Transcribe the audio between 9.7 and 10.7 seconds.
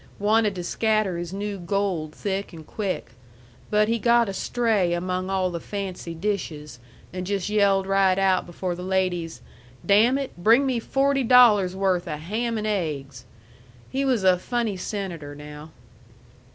'Damn it! bring